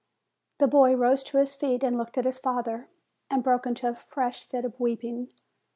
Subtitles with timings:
[0.57, 2.87] The boy rose to his feet, and looked at his father,
[3.29, 5.31] and broke into a fresh fit of weeping.